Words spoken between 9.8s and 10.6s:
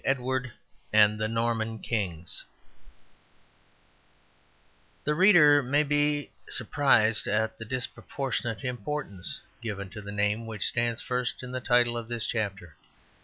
to the name